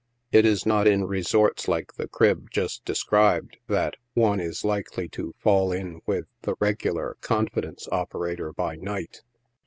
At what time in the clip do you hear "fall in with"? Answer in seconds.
5.37-6.25